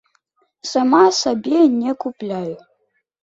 Сама 0.69 1.01
сабе 1.17 1.59
не 1.81 1.91
купляю. 2.05 2.57